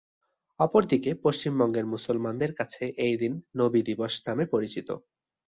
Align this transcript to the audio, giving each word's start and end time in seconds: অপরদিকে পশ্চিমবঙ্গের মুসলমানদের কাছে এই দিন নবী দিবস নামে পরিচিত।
অপরদিকে 0.59 1.11
পশ্চিমবঙ্গের 1.23 1.85
মুসলমানদের 1.85 2.51
কাছে 2.55 2.83
এই 3.05 3.15
দিন 3.17 3.33
নবী 3.57 3.81
দিবস 3.89 4.13
নামে 4.27 4.45
পরিচিত। 4.53 4.89